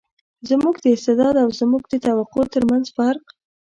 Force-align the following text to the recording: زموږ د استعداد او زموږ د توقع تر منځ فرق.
زموږ 0.49 0.75
د 0.81 0.85
استعداد 0.95 1.35
او 1.43 1.49
زموږ 1.59 1.83
د 1.89 1.93
توقع 2.05 2.43
تر 2.53 2.63
منځ 2.71 2.85
فرق. 2.97 3.25